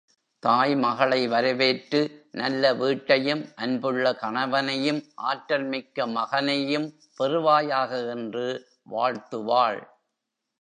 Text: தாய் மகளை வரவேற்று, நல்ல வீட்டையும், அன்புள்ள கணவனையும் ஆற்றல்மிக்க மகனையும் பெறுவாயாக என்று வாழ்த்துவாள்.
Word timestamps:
தாய் 0.43 0.75
மகளை 0.75 1.27
வரவேற்று, 1.27 2.29
நல்ல 2.31 2.73
வீட்டையும், 2.73 3.43
அன்புள்ள 3.55 4.13
கணவனையும் 4.13 5.01
ஆற்றல்மிக்க 5.23 6.07
மகனையும் 6.07 6.87
பெறுவாயாக 7.19 8.09
என்று 8.09 8.47
வாழ்த்துவாள். 8.91 9.81